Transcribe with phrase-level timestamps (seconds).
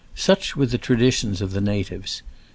[0.15, 2.23] Such were the tra ditions of the natives.